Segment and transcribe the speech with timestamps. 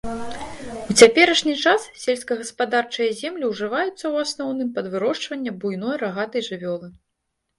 [0.91, 6.87] У цяперашні час сельскагаспадарчыя землі ўжываюцца ў асноўным пад вырошчванне буйной рагатай жывёлы.